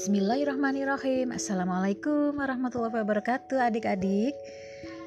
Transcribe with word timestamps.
Bismillahirrahmanirrahim. 0.00 1.28
Assalamualaikum 1.36 2.32
warahmatullahi 2.40 3.04
wabarakatuh 3.04 3.60
adik-adik. 3.60 4.32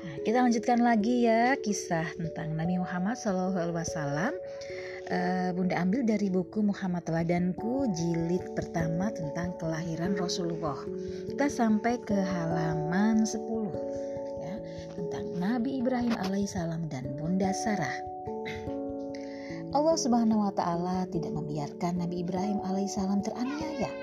Nah, 0.05 0.21
Kita 0.21 0.45
lanjutkan 0.45 0.85
lagi 0.85 1.25
ya 1.25 1.57
kisah 1.57 2.05
tentang 2.13 2.54
Nabi 2.54 2.77
Muhammad 2.77 3.17
SAW 3.17 3.57
uh, 3.57 5.50
Bunda 5.57 5.82
ambil 5.82 6.05
dari 6.05 6.29
buku 6.29 6.61
Muhammad 6.61 7.09
Teladanku 7.09 7.89
jilid 7.89 8.45
pertama 8.54 9.09
tentang 9.09 9.57
kelahiran 9.57 10.14
Rasulullah. 10.14 10.77
Kita 11.25 11.50
sampai 11.50 11.97
ke 11.97 12.14
halaman 12.14 13.25
10 13.25 13.33
ya, 14.46 14.55
Tentang 14.93 15.25
Nabi 15.41 15.82
Ibrahim 15.82 16.14
alaihissalam 16.21 16.86
dan 16.93 17.18
Bunda 17.18 17.50
Sarah. 17.50 17.97
Allah 19.73 19.97
Subhanahu 19.97 20.46
wa 20.46 20.54
taala 20.54 21.10
tidak 21.10 21.33
membiarkan 21.33 21.97
Nabi 21.97 22.21
Ibrahim 22.21 22.61
alaihissalam 22.61 23.25
teraniaya 23.25 24.03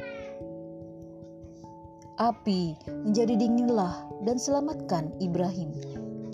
api 2.20 2.76
menjadi 3.08 3.32
dinginlah 3.32 3.96
dan 4.28 4.36
selamatkan 4.36 5.08
Ibrahim. 5.24 5.72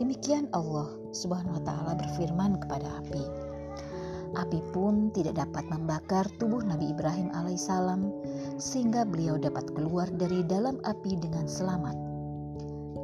Demikian 0.03 0.51
Allah 0.51 0.91
Subhanahu 1.15 1.57
wa 1.57 1.63
taala 1.63 1.93
berfirman 1.95 2.59
kepada 2.59 2.91
api. 3.07 3.23
Api 4.35 4.61
pun 4.75 5.15
tidak 5.15 5.39
dapat 5.39 5.63
membakar 5.71 6.27
tubuh 6.43 6.61
Nabi 6.61 6.91
Ibrahim 6.91 7.31
alaihissalam 7.33 8.11
sehingga 8.59 9.07
beliau 9.07 9.39
dapat 9.39 9.71
keluar 9.79 10.11
dari 10.11 10.43
dalam 10.45 10.83
api 10.83 11.17
dengan 11.23 11.47
selamat. 11.47 11.95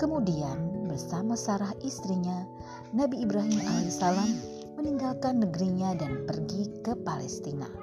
Kemudian 0.02 0.90
bersama 0.90 1.38
Sarah 1.38 1.73
istrinya, 1.87 2.42
Nabi 2.90 3.23
Ibrahim 3.23 3.62
alaihissalam 3.62 4.28
meninggalkan 4.74 5.38
negerinya 5.38 5.95
dan 5.95 6.26
pergi 6.26 6.66
ke 6.82 6.98
Palestina. 7.06 7.81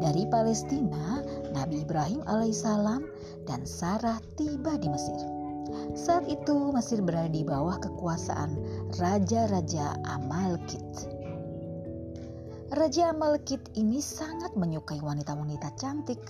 Dari 0.00 0.24
Palestina, 0.30 1.20
Nabi 1.52 1.82
Ibrahim 1.82 2.22
alaihissalam 2.24 3.04
dan 3.44 3.66
Sarah 3.66 4.22
tiba 4.38 4.78
di 4.78 4.88
Mesir. 4.88 5.20
Saat 5.94 6.26
itu 6.26 6.72
Mesir 6.72 7.02
berada 7.02 7.30
di 7.30 7.42
bawah 7.42 7.78
kekuasaan 7.78 8.58
raja-raja 8.98 9.98
Amalkit. 10.06 10.82
Raja 12.70 13.10
Amalkit 13.10 13.60
ini 13.74 13.98
sangat 13.98 14.54
menyukai 14.54 15.02
wanita-wanita 15.02 15.74
cantik. 15.74 16.22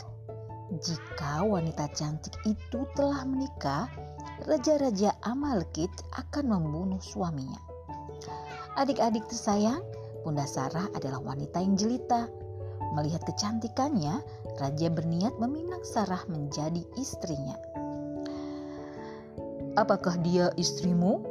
Jika 0.80 1.44
wanita 1.44 1.90
cantik 1.92 2.32
itu 2.48 2.86
telah 2.96 3.26
menikah, 3.28 3.90
raja-raja 4.48 5.12
Amalkit 5.20 5.92
akan 6.16 6.48
membunuh 6.48 7.00
suaminya. 7.04 7.60
Adik-adik 8.80 9.26
tersayang, 9.28 9.84
Bunda 10.24 10.48
Sarah 10.48 10.88
adalah 10.96 11.20
wanita 11.20 11.60
yang 11.60 11.76
jelita 11.76 12.28
Melihat 12.94 13.22
kecantikannya, 13.22 14.18
raja 14.58 14.88
berniat 14.90 15.38
meminang 15.38 15.82
Sarah 15.86 16.26
menjadi 16.26 16.82
istrinya. 16.98 17.54
Apakah 19.78 20.18
dia 20.26 20.50
istrimu? 20.58 21.22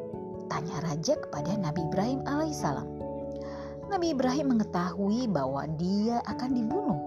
Tanya 0.47 0.79
raja 0.81 1.19
kepada 1.19 1.53
Nabi 1.59 1.83
Ibrahim 1.85 2.23
alaihissalam. 2.25 2.87
Nabi 3.91 4.15
Ibrahim 4.15 4.55
mengetahui 4.55 5.27
bahwa 5.29 5.67
dia 5.75 6.23
akan 6.25 6.49
dibunuh 6.55 6.99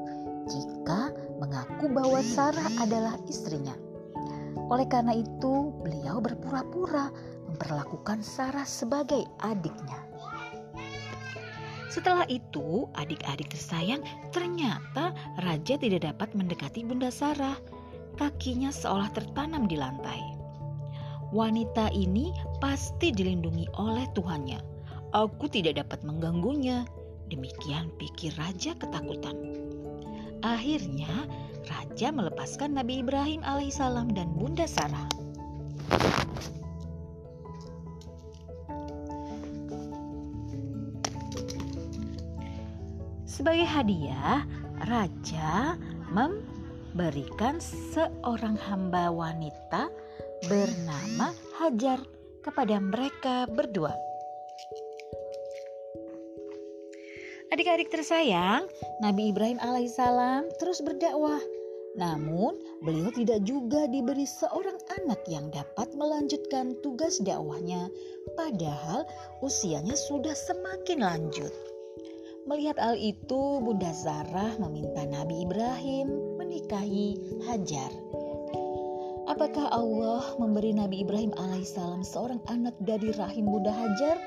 jika 0.51 1.15
mengaku 1.39 1.89
bahwa 1.89 2.21
Sarah 2.21 2.69
adalah 2.83 3.17
istrinya. 3.31 3.75
Oleh 4.69 4.87
karena 4.87 5.17
itu, 5.17 5.73
beliau 5.81 6.21
berpura-pura 6.21 7.09
memperlakukan 7.49 8.21
Sarah 8.21 8.67
sebagai 8.67 9.25
adiknya. 9.41 10.12
Setelah 11.93 12.25
itu, 12.33 12.89
adik-adik 12.97 13.53
tersayang, 13.53 14.01
ternyata 14.33 15.13
raja 15.45 15.77
tidak 15.77 16.09
dapat 16.09 16.33
mendekati 16.33 16.89
Bunda 16.89 17.13
Sarah. 17.13 17.61
Kakinya 18.17 18.73
seolah 18.73 19.13
tertanam 19.13 19.69
di 19.69 19.77
lantai. 19.77 20.25
Wanita 21.37 21.93
ini 21.93 22.33
pasti 22.65 23.13
dilindungi 23.13 23.69
oleh 23.77 24.09
Tuhannya. 24.17 24.65
Aku 25.13 25.53
tidak 25.53 25.85
dapat 25.85 26.01
mengganggunya. 26.01 26.89
Demikian 27.29 27.93
pikir 28.01 28.33
raja 28.41 28.73
ketakutan. 28.73 29.37
Akhirnya, 30.41 31.13
raja 31.69 32.09
melepaskan 32.09 32.73
Nabi 32.73 33.05
Ibrahim 33.05 33.45
alaihissalam 33.45 34.17
dan 34.17 34.33
Bunda 34.33 34.65
Sarah. 34.65 35.13
Sebagai 43.33 43.65
hadiah, 43.65 44.45
raja 44.85 45.81
memberikan 46.13 47.57
seorang 47.65 48.61
hamba 48.61 49.09
wanita 49.09 49.89
bernama 50.45 51.33
Hajar 51.57 52.05
kepada 52.45 52.77
mereka 52.77 53.49
berdua. 53.49 53.97
Adik-adik 57.57 57.89
tersayang, 57.89 58.69
Nabi 59.01 59.33
Ibrahim 59.33 59.57
alaihissalam 59.65 60.53
terus 60.61 60.85
berdakwah. 60.85 61.41
Namun, 61.97 62.57
beliau 62.85 63.09
tidak 63.17 63.49
juga 63.49 63.89
diberi 63.89 64.29
seorang 64.29 64.77
anak 65.01 65.25
yang 65.25 65.49
dapat 65.49 65.89
melanjutkan 65.97 66.77
tugas 66.85 67.17
dakwahnya, 67.21 67.89
padahal 68.37 69.09
usianya 69.41 69.97
sudah 69.97 70.37
semakin 70.37 71.01
lanjut. 71.01 71.53
Melihat 72.43 72.75
hal 72.75 72.99
itu, 72.99 73.63
Bunda 73.63 73.95
Sarah 73.95 74.59
meminta 74.59 75.07
Nabi 75.07 75.47
Ibrahim 75.47 76.11
menikahi 76.43 77.15
Hajar. 77.47 77.87
Apakah 79.31 79.71
Allah 79.71 80.35
memberi 80.43 80.75
Nabi 80.75 81.07
Ibrahim 81.07 81.31
alaihissalam 81.39 82.03
seorang 82.03 82.43
anak 82.51 82.75
dari 82.83 83.15
rahim 83.15 83.47
Bunda 83.47 83.71
Hajar? 83.71 84.19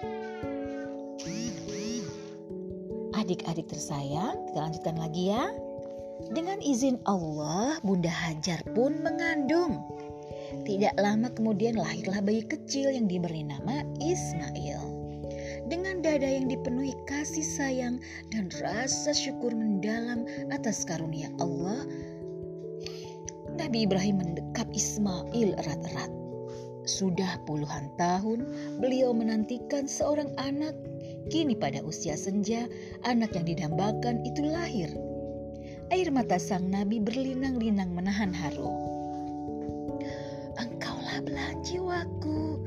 Adik-adik 3.19 3.67
tersayang, 3.67 4.47
kita 4.47 4.59
lanjutkan 4.63 4.95
lagi 4.95 5.35
ya. 5.35 5.51
Dengan 6.31 6.63
izin 6.63 7.03
Allah, 7.03 7.83
Bunda 7.83 8.15
Hajar 8.15 8.63
pun 8.71 8.95
mengandung. 9.03 9.83
Tidak 10.63 10.95
lama 10.95 11.27
kemudian 11.35 11.75
lahirlah 11.75 12.23
bayi 12.23 12.47
kecil 12.47 12.95
yang 12.95 13.11
diberi 13.11 13.43
nama 13.43 13.83
Ismail 13.99 14.94
dengan 15.65 16.05
dada 16.05 16.29
yang 16.29 16.45
dipenuhi 16.45 16.93
kasih 17.09 17.41
sayang 17.41 17.97
dan 18.29 18.53
rasa 18.61 19.11
syukur 19.17 19.49
mendalam 19.49 20.25
atas 20.53 20.85
karunia 20.85 21.29
Allah, 21.41 21.81
Nabi 23.57 23.89
Ibrahim 23.89 24.21
mendekap 24.21 24.69
Ismail 24.77 25.57
erat-erat. 25.57 26.11
Sudah 26.85 27.41
puluhan 27.49 27.89
tahun 27.97 28.45
beliau 28.77 29.09
menantikan 29.09 29.89
seorang 29.89 30.29
anak. 30.37 30.77
Kini 31.33 31.57
pada 31.57 31.81
usia 31.81 32.13
senja, 32.13 32.69
anak 33.01 33.33
yang 33.33 33.49
didambakan 33.49 34.21
itu 34.21 34.45
lahir. 34.45 34.93
Air 35.89 36.13
mata 36.13 36.37
sang 36.37 36.69
nabi 36.69 37.01
berlinang-linang 37.01 37.89
menahan 37.89 38.29
haru. 38.29 38.69
Engkaulah 40.61 41.25
belahan 41.25 41.57
jiwaku, 41.65 42.61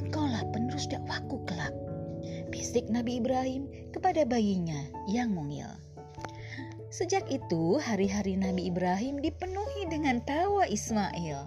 engkaulah 0.00 0.40
penerus 0.48 0.88
dakwaku 0.88 1.36
kelak 1.44 1.76
bisik 2.48 2.88
Nabi 2.88 3.20
Ibrahim 3.20 3.68
kepada 3.92 4.24
bayinya 4.24 4.88
yang 5.08 5.36
mungil. 5.36 5.68
Sejak 6.88 7.28
itu, 7.28 7.76
hari-hari 7.76 8.40
Nabi 8.40 8.72
Ibrahim 8.72 9.20
dipenuhi 9.20 9.92
dengan 9.92 10.24
tawa 10.24 10.64
Ismail. 10.64 11.44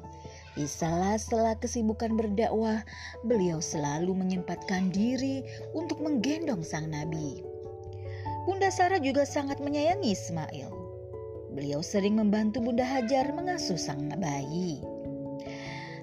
Di 0.54 0.70
sela-sela 0.70 1.58
kesibukan 1.58 2.14
berdakwah, 2.14 2.86
beliau 3.26 3.58
selalu 3.58 4.14
menyempatkan 4.14 4.94
diri 4.94 5.42
untuk 5.74 5.98
menggendong 6.04 6.62
sang 6.62 6.94
nabi. 6.94 7.42
Bunda 8.46 8.70
Sarah 8.70 9.02
juga 9.02 9.26
sangat 9.26 9.58
menyayangi 9.64 10.14
Ismail. 10.14 10.70
Beliau 11.58 11.82
sering 11.82 12.22
membantu 12.22 12.62
Bunda 12.62 12.86
Hajar 12.86 13.34
mengasuh 13.34 13.80
sang 13.80 14.14
bayi. 14.22 14.84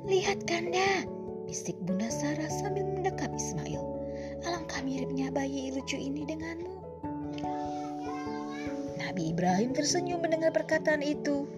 Lihat 0.08 0.50
Kanda, 0.50 1.06
bisik 1.46 1.78
Bunda 1.86 2.10
Sarah 2.10 2.50
sambil 2.50 2.88
mendekap 2.88 3.30
Ismail. 3.36 3.97
Alangkah 4.46 4.84
miripnya 4.86 5.34
bayi 5.34 5.74
lucu 5.74 5.98
ini 5.98 6.22
denganmu. 6.22 6.74
Nabi 8.98 9.34
Ibrahim 9.34 9.74
tersenyum 9.74 10.22
mendengar 10.22 10.54
perkataan 10.54 11.02
itu. 11.02 11.48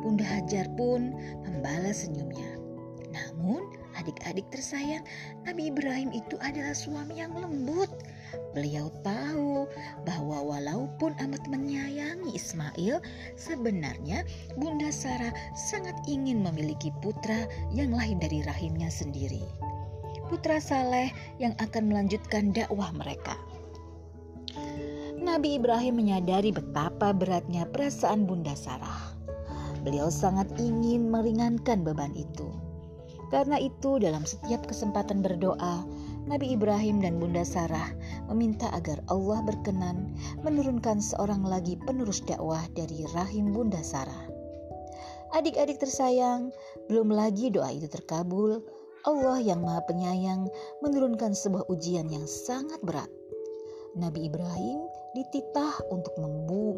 Bunda 0.00 0.24
Hajar 0.24 0.64
pun 0.72 1.12
membalas 1.44 2.08
senyumnya. 2.08 2.56
Namun, 3.12 3.68
adik-adik 4.00 4.48
tersayang, 4.48 5.04
Nabi 5.44 5.68
Ibrahim 5.68 6.08
itu 6.16 6.40
adalah 6.40 6.72
suami 6.72 7.20
yang 7.20 7.36
lembut. 7.36 7.92
Beliau 8.56 8.88
tahu 9.04 9.68
bahwa 10.08 10.56
walaupun 10.56 11.12
amat 11.20 11.44
menyayangi 11.52 12.32
Ismail, 12.32 13.04
sebenarnya 13.36 14.24
Bunda 14.56 14.88
Sarah 14.88 15.36
sangat 15.52 15.96
ingin 16.08 16.40
memiliki 16.40 16.88
putra 17.04 17.44
yang 17.76 17.92
lahir 17.92 18.16
dari 18.16 18.40
rahimnya 18.40 18.88
sendiri 18.88 19.44
putra 20.32 20.56
saleh 20.64 21.12
yang 21.36 21.52
akan 21.60 21.92
melanjutkan 21.92 22.56
dakwah 22.56 22.88
mereka. 22.96 23.36
Nabi 25.20 25.60
Ibrahim 25.60 26.00
menyadari 26.00 26.56
betapa 26.56 27.12
beratnya 27.12 27.68
perasaan 27.68 28.24
Bunda 28.24 28.56
Sarah. 28.56 29.12
Beliau 29.84 30.08
sangat 30.08 30.48
ingin 30.56 31.12
meringankan 31.12 31.84
beban 31.84 32.16
itu. 32.16 32.48
Karena 33.28 33.60
itu, 33.60 34.00
dalam 34.00 34.24
setiap 34.24 34.64
kesempatan 34.64 35.20
berdoa, 35.20 35.84
Nabi 36.24 36.56
Ibrahim 36.56 37.04
dan 37.04 37.20
Bunda 37.20 37.44
Sarah 37.44 37.92
meminta 38.32 38.72
agar 38.72 39.04
Allah 39.12 39.44
berkenan 39.44 40.16
menurunkan 40.40 41.04
seorang 41.04 41.44
lagi 41.44 41.76
penerus 41.76 42.24
dakwah 42.24 42.64
dari 42.72 43.04
rahim 43.12 43.52
Bunda 43.52 43.84
Sarah. 43.84 44.32
Adik-adik 45.36 45.76
tersayang, 45.76 46.52
belum 46.88 47.12
lagi 47.12 47.52
doa 47.52 47.68
itu 47.72 47.88
terkabul, 47.88 48.64
Allah 49.02 49.42
yang 49.42 49.66
Maha 49.66 49.82
Penyayang 49.86 50.46
menurunkan 50.82 51.34
sebuah 51.34 51.66
ujian 51.66 52.06
yang 52.06 52.26
sangat 52.26 52.78
berat. 52.86 53.10
Nabi 53.98 54.30
Ibrahim 54.30 54.88
dititah 55.12 55.84
untuk 55.92 56.16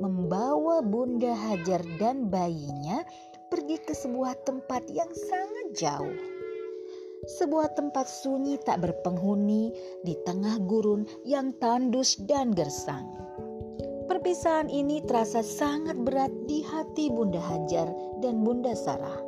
membawa 0.03 0.83
Bunda 0.83 1.37
Hajar 1.37 1.85
dan 2.01 2.33
bayinya 2.33 3.05
pergi 3.53 3.79
ke 3.79 3.95
sebuah 3.95 4.43
tempat 4.43 4.91
yang 4.91 5.11
sangat 5.15 5.67
jauh 5.79 6.35
sebuah 7.25 7.73
tempat 7.73 8.05
sunyi 8.05 8.61
tak 8.61 8.85
berpenghuni 8.85 9.73
di 10.05 10.15
tengah 10.29 10.61
gurun 10.61 11.09
yang 11.25 11.57
tandus 11.57 12.21
dan 12.29 12.53
gersang. 12.53 13.09
Perpisahan 14.05 14.69
ini 14.69 15.01
terasa 15.09 15.41
sangat 15.41 15.97
berat 16.05 16.29
di 16.45 16.61
hati 16.61 17.09
Bunda 17.09 17.41
Hajar 17.41 17.89
dan 18.21 18.45
Bunda 18.45 18.77
Sarah. 18.77 19.24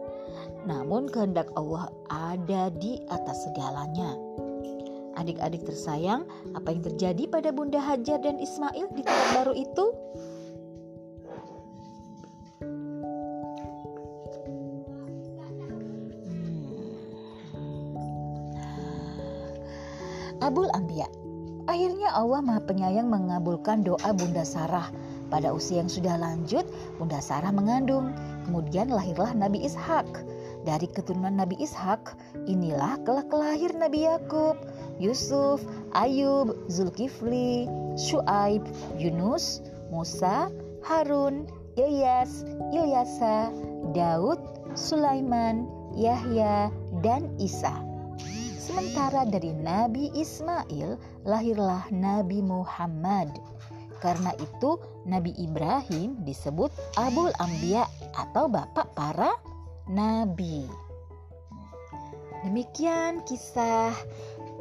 Namun 0.67 1.07
kehendak 1.07 1.47
Allah 1.55 1.87
ada 2.11 2.75
di 2.75 2.99
atas 3.07 3.47
segalanya. 3.47 4.19
Adik-adik 5.17 5.65
tersayang, 5.65 6.29
apa 6.53 6.75
yang 6.75 6.83
terjadi 6.85 7.25
pada 7.31 7.55
Bunda 7.55 7.81
Hajar 7.81 8.21
dan 8.21 8.37
Ismail 8.37 8.91
di 8.93 9.01
tempat 9.01 9.29
baru 9.33 9.55
itu? 9.57 9.87
Abul 20.45 20.69
Ambia. 20.77 21.09
Akhirnya 21.67 22.13
Allah 22.13 22.45
Maha 22.45 22.61
Penyayang 22.63 23.09
mengabulkan 23.09 23.83
doa 23.83 24.11
Bunda 24.13 24.45
Sarah. 24.45 24.93
Pada 25.27 25.51
usia 25.51 25.83
yang 25.83 25.91
sudah 25.91 26.21
lanjut, 26.21 26.63
Bunda 27.01 27.19
Sarah 27.19 27.51
mengandung. 27.51 28.13
Kemudian 28.47 28.93
lahirlah 28.93 29.33
Nabi 29.33 29.65
Ishak. 29.65 30.07
Dari 30.67 30.91
keturunan 30.91 31.39
Nabi 31.39 31.55
Ishak, 31.63 32.19
inilah 32.51 32.99
kelak 33.07 33.31
lahir 33.31 33.71
Nabi 33.71 34.03
Yakub, 34.03 34.59
Yusuf, 34.99 35.63
Ayub, 35.95 36.59
Zulkifli, 36.67 37.71
Shu'aib, 37.95 38.67
Yunus, 38.99 39.63
Musa, 39.95 40.51
Harun, 40.83 41.47
Ilyas, 41.79 42.43
Ilyasa, 42.75 43.55
Daud, 43.95 44.43
Sulaiman, 44.75 45.71
Yahya, 45.95 46.75
dan 46.99 47.31
Isa. 47.39 47.87
Sementara 48.59 49.23
dari 49.23 49.55
Nabi 49.55 50.11
Ismail 50.19 50.99
lahirlah 51.23 51.87
Nabi 51.95 52.43
Muhammad. 52.43 53.31
Karena 54.03 54.35
itu 54.43 54.83
Nabi 55.07 55.31
Ibrahim 55.39 56.19
disebut 56.27 56.75
Abul 56.99 57.31
Ambia 57.39 57.87
atau 58.19 58.51
bapak 58.51 58.91
para 58.99 59.31
nabi. 59.87 60.67
Demikian 62.43 63.27
kisah 63.27 63.94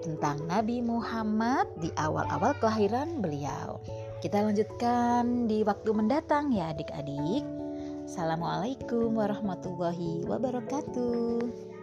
tentang 0.02 0.42
Nabi 0.46 0.82
Muhammad 0.82 1.70
di 1.82 1.90
awal-awal 1.98 2.58
kelahiran 2.58 3.22
beliau. 3.22 3.82
Kita 4.22 4.42
lanjutkan 4.42 5.46
di 5.46 5.62
waktu 5.62 5.90
mendatang 5.94 6.50
ya 6.50 6.74
adik-adik. 6.74 7.46
Assalamualaikum 8.06 9.18
warahmatullahi 9.18 10.26
wabarakatuh. 10.26 11.75